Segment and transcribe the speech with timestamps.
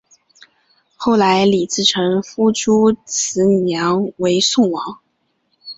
[0.95, 4.97] 后来李自成封朱慈烺为宋王。